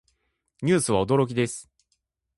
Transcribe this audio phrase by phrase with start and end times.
[0.63, 1.69] ニュースは驚きです。